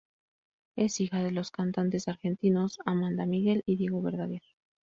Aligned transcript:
Es 0.75 0.99
hija 0.99 1.21
de 1.23 1.29
los 1.29 1.51
cantantes 1.51 2.07
argentinos 2.07 2.79
Amanda 2.87 3.27
Miguel 3.27 3.61
y 3.67 3.75
Diego 3.75 4.01
Verdaguer. 4.01 4.41